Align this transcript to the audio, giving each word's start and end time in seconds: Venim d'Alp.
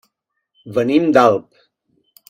Venim 0.79 1.07
d'Alp. 1.19 1.63